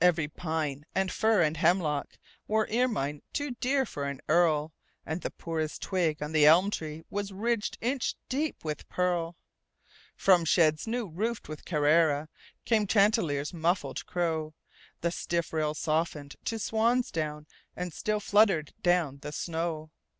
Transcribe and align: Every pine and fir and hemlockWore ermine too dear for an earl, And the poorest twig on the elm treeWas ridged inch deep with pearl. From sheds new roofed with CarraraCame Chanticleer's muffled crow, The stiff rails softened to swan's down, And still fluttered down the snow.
Every 0.00 0.28
pine 0.28 0.84
and 0.94 1.10
fir 1.10 1.42
and 1.42 1.56
hemlockWore 1.56 2.70
ermine 2.72 3.20
too 3.32 3.50
dear 3.58 3.84
for 3.84 4.04
an 4.04 4.20
earl, 4.28 4.72
And 5.04 5.22
the 5.22 5.30
poorest 5.32 5.82
twig 5.82 6.22
on 6.22 6.30
the 6.30 6.46
elm 6.46 6.70
treeWas 6.70 7.32
ridged 7.34 7.78
inch 7.80 8.14
deep 8.28 8.64
with 8.64 8.88
pearl. 8.88 9.34
From 10.14 10.44
sheds 10.44 10.86
new 10.86 11.08
roofed 11.08 11.48
with 11.48 11.64
CarraraCame 11.64 12.86
Chanticleer's 12.88 13.52
muffled 13.52 14.06
crow, 14.06 14.54
The 15.00 15.10
stiff 15.10 15.52
rails 15.52 15.80
softened 15.80 16.36
to 16.44 16.60
swan's 16.60 17.10
down, 17.10 17.48
And 17.74 17.92
still 17.92 18.20
fluttered 18.20 18.72
down 18.84 19.18
the 19.22 19.32
snow. 19.32 19.90